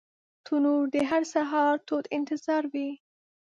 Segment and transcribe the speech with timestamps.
[0.45, 2.89] تنور د هر سهار تود انتظار وي